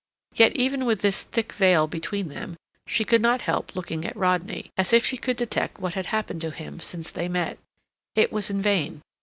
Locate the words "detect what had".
5.37-6.07